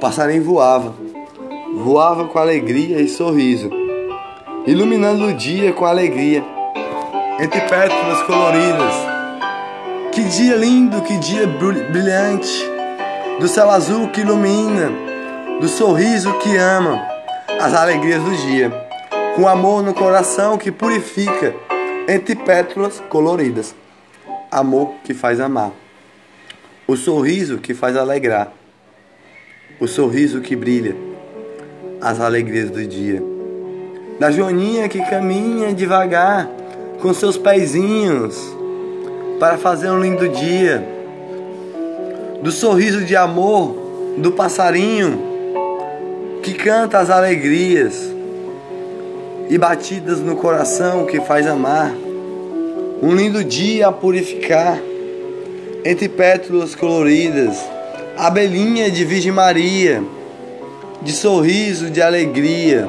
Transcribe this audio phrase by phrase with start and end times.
[0.00, 0.94] passarinho voava,
[1.76, 3.70] voava com alegria e sorriso,
[4.66, 6.42] iluminando o dia com alegria,
[7.38, 8.94] entre pétalas coloridas.
[10.10, 12.64] Que dia lindo, que dia brilhante,
[13.38, 14.90] do céu azul que ilumina,
[15.60, 17.06] do sorriso que ama,
[17.60, 18.72] as alegrias do dia,
[19.36, 21.54] com amor no coração que purifica,
[22.08, 23.74] entre pétalas coloridas.
[24.50, 25.70] Amor que faz amar,
[26.88, 28.59] o sorriso que faz alegrar
[29.80, 30.94] o sorriso que brilha,
[32.02, 33.22] as alegrias do dia.
[34.18, 36.50] Da Joaninha que caminha devagar
[37.00, 38.38] com seus pezinhos
[39.38, 40.86] para fazer um lindo dia.
[42.42, 43.74] Do sorriso de amor
[44.18, 45.18] do passarinho
[46.42, 48.14] que canta as alegrias
[49.48, 51.90] e batidas no coração que faz amar.
[53.02, 54.78] Um lindo dia a purificar
[55.82, 57.79] entre pétalas coloridas
[58.16, 60.02] abelhinha de Virgem Maria,
[61.02, 62.88] de sorriso, de alegria,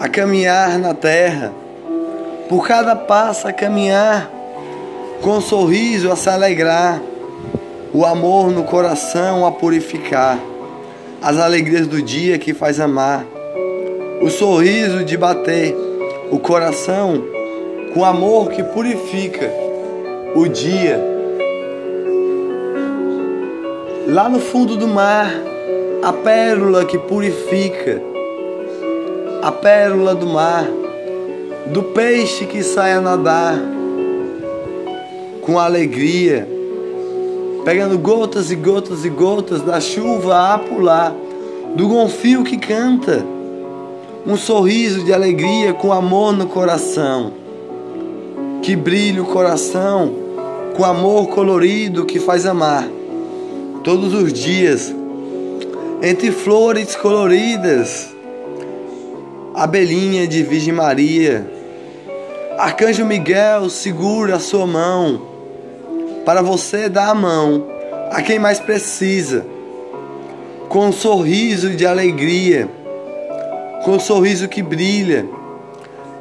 [0.00, 1.52] a caminhar na terra,
[2.48, 4.30] por cada passo a caminhar,
[5.22, 7.00] com sorriso a se alegrar,
[7.92, 10.38] o amor no coração a purificar,
[11.22, 13.24] as alegrias do dia que faz amar,
[14.20, 15.74] o sorriso de bater
[16.30, 17.22] o coração
[17.94, 19.50] com amor que purifica
[20.34, 21.15] o dia
[24.06, 25.28] Lá no fundo do mar,
[26.00, 28.00] a pérola que purifica,
[29.42, 30.64] a pérola do mar,
[31.72, 33.58] do peixe que sai a nadar
[35.42, 36.46] com alegria,
[37.64, 41.12] pegando gotas e gotas e gotas da chuva a pular,
[41.74, 43.26] do gonfio que canta,
[44.24, 47.32] um sorriso de alegria com amor no coração,
[48.62, 50.14] que brilha o coração
[50.76, 52.88] com amor colorido que faz amar
[53.86, 54.92] todos os dias,
[56.02, 58.12] entre flores coloridas,
[59.54, 61.48] abelhinha de Virgem Maria,
[62.58, 65.22] Arcanjo Miguel segura a sua mão
[66.24, 67.64] para você dar a mão
[68.10, 69.46] a quem mais precisa,
[70.68, 72.68] com um sorriso de alegria,
[73.84, 75.24] com um sorriso que brilha,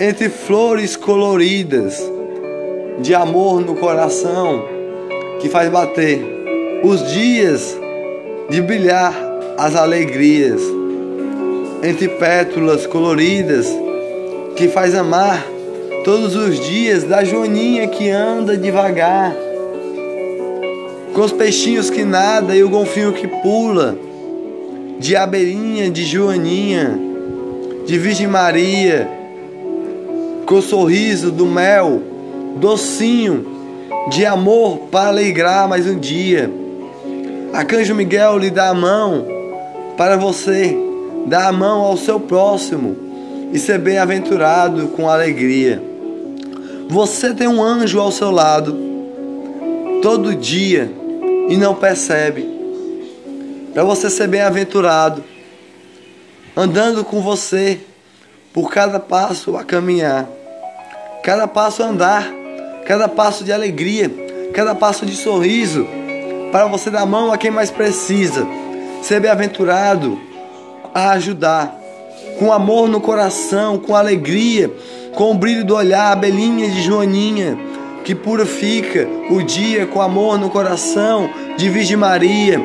[0.00, 2.02] entre flores coloridas,
[3.00, 4.64] de amor no coração,
[5.42, 6.39] que faz bater
[6.82, 7.78] os dias
[8.48, 9.14] de brilhar
[9.58, 10.62] as alegrias
[11.82, 13.66] entre pétalas coloridas
[14.56, 15.46] que faz amar
[16.04, 19.34] todos os dias da joaninha que anda devagar
[21.12, 23.98] com os peixinhos que nada e o golfinho que pula
[24.98, 26.98] de abelhinha, de joaninha,
[27.86, 29.06] de Virgem Maria
[30.46, 32.00] com o sorriso do mel
[32.56, 33.46] docinho
[34.10, 36.50] de amor para alegrar mais um dia
[37.52, 39.26] Arcanjo Miguel lhe dá a mão
[39.96, 40.76] para você
[41.26, 42.96] dar a mão ao seu próximo
[43.52, 45.82] e ser bem-aventurado com alegria.
[46.88, 48.76] Você tem um anjo ao seu lado
[50.00, 50.90] todo dia
[51.48, 52.48] e não percebe.
[53.74, 55.24] Para você ser bem-aventurado,
[56.56, 57.80] andando com você
[58.52, 60.28] por cada passo a caminhar,
[61.24, 62.32] cada passo a andar,
[62.86, 64.08] cada passo de alegria,
[64.52, 65.86] cada passo de sorriso
[66.50, 68.46] para você dar mão a quem mais precisa.
[69.02, 70.18] Ser bem-aventurado
[70.92, 71.74] a ajudar,
[72.38, 74.70] com amor no coração, com alegria,
[75.14, 77.56] com o brilho do olhar, a belinha de Joaninha,
[78.04, 82.60] que purifica o dia com amor no coração, de Virgem Maria,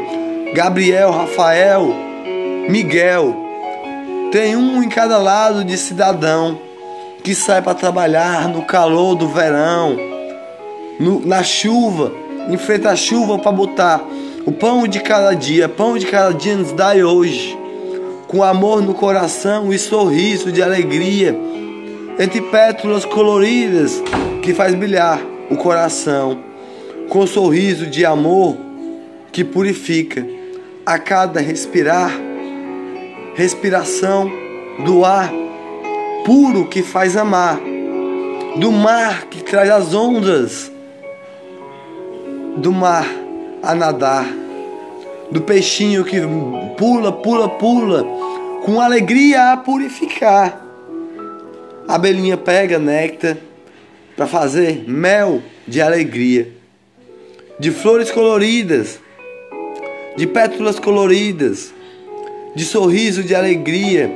[0.53, 1.93] Gabriel, Rafael,
[2.67, 3.35] Miguel.
[4.31, 6.59] Tem um em cada lado de cidadão
[7.23, 9.97] que sai para trabalhar no calor do verão,
[10.99, 14.03] no, na chuva enfrenta a chuva para botar
[14.45, 17.57] o pão de cada dia, pão de cada dia nos dai hoje,
[18.27, 21.35] com amor no coração e sorriso de alegria,
[22.19, 24.01] entre pétalas coloridas
[24.41, 25.19] que faz brilhar
[25.49, 26.37] o coração,
[27.09, 28.55] com sorriso de amor
[29.31, 30.25] que purifica
[30.85, 32.11] a cada respirar,
[33.35, 34.31] respiração
[34.85, 35.31] do ar
[36.23, 37.59] puro que faz amar,
[38.57, 40.71] do mar que traz as ondas
[42.57, 43.05] do mar
[43.61, 44.27] a nadar,
[45.31, 46.21] do peixinho que
[46.77, 48.03] pula, pula, pula,
[48.63, 50.61] com alegria a purificar.
[51.87, 53.37] A abelhinha pega néctar
[54.15, 56.51] para fazer mel de alegria,
[57.59, 58.99] de flores coloridas,
[60.15, 61.73] de pétalas coloridas,
[62.55, 64.09] de sorriso de alegria,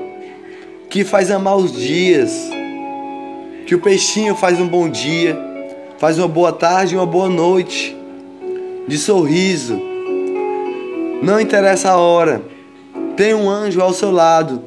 [0.89, 2.49] que faz amar os dias,
[3.67, 5.37] que o peixinho faz um bom dia,
[5.97, 7.98] faz uma boa tarde uma boa noite
[8.89, 9.79] de sorriso,
[11.21, 12.41] Não interessa a hora.
[13.15, 14.63] Tem um anjo ao seu lado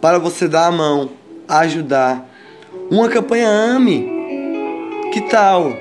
[0.00, 1.10] para você dar a mão,
[1.46, 2.28] ajudar.
[2.90, 4.10] Uma campanha ame.
[5.12, 5.72] Que tal?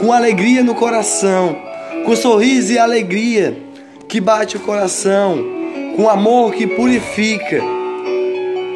[0.00, 1.56] Com alegria no coração,
[2.04, 3.56] com sorriso e alegria
[4.08, 5.38] que bate o coração,
[5.94, 7.62] com amor que purifica.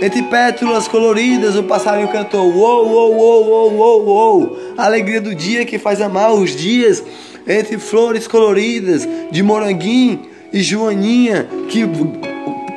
[0.01, 4.59] Entre pétalas coloridas o passarinho cantou: Uou, uou, uou, uou, uou, uou.
[4.77, 7.03] Alegria do dia que faz amar os dias.
[7.51, 10.21] Entre flores coloridas de moranguinho
[10.53, 11.83] e joaninha que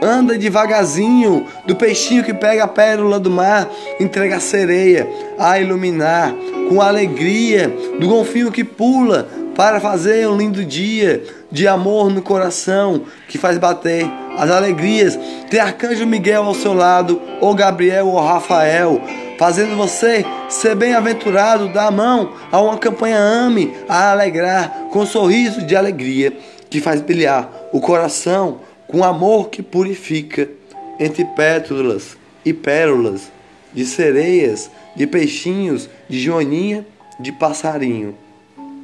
[0.02, 6.34] anda devagarzinho, do peixinho que pega a pérola do mar, entrega a sereia a iluminar,
[6.68, 13.04] com alegria, do golfinho que pula para fazer um lindo dia de amor no coração
[13.30, 14.10] que faz bater
[14.40, 15.20] as alegrias.
[15.52, 19.00] Ter arcanjo Miguel ao seu lado, ou Gabriel ou Rafael,
[19.44, 25.06] fazendo você ser bem-aventurado, dar a mão a uma campanha ame, a alegrar com um
[25.06, 26.32] sorriso de alegria
[26.70, 30.50] que faz brilhar o coração com amor que purifica
[30.98, 33.30] entre pétalas e pérolas,
[33.74, 36.86] de sereias, de peixinhos, de joaninha,
[37.20, 38.16] de passarinho,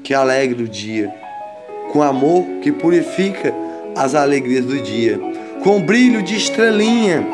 [0.03, 1.09] que alegra o dia,
[1.93, 3.55] com amor que purifica
[3.95, 5.21] as alegrias do dia,
[5.63, 7.25] com brilho de estrelinha,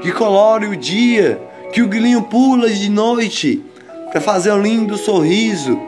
[0.00, 3.62] que colore o dia, que o grilinho pula de noite,
[4.10, 5.78] para fazer um lindo sorriso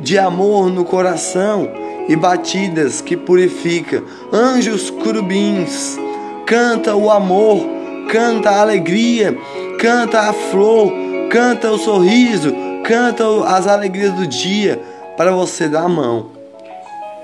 [0.00, 1.68] de amor no coração
[2.08, 4.02] e batidas que purifica.
[4.32, 5.98] Anjos curubins,
[6.46, 7.66] canta o amor,
[8.10, 9.36] canta a alegria,
[9.78, 10.92] canta a flor,
[11.30, 12.54] canta o sorriso,
[12.84, 14.80] canta as alegrias do dia
[15.16, 16.26] para você dar a mão.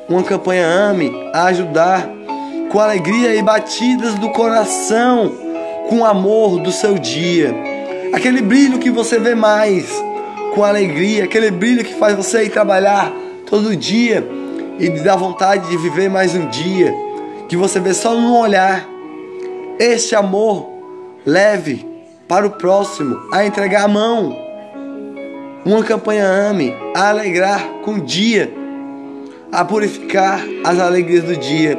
[0.08, 2.08] Uma campanha ame a ajudar
[2.70, 5.32] com alegria e batidas do coração,
[5.88, 7.69] com amor do seu dia.
[8.12, 9.88] Aquele brilho que você vê mais
[10.52, 13.12] com alegria, aquele brilho que faz você ir trabalhar
[13.46, 14.26] todo dia
[14.80, 16.92] e dá vontade de viver mais um dia,
[17.48, 18.84] que você vê só num olhar.
[19.78, 20.68] Este amor
[21.24, 21.86] leve
[22.26, 24.36] para o próximo, a entregar a mão.
[25.64, 28.52] Uma campanha ame, a alegrar com o dia,
[29.52, 31.78] a purificar as alegrias do dia.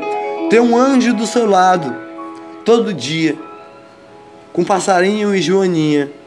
[0.50, 1.94] Ter um anjo do seu lado
[2.64, 3.36] todo dia,
[4.54, 6.21] com passarinho e joaninha